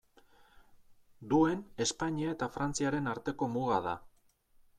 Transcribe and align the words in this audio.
Duen 1.33 1.61
Espainia 1.85 2.33
eta 2.37 2.49
Frantziaren 2.57 3.13
arteko 3.13 3.51
muga 3.59 3.79
da. 3.91 3.95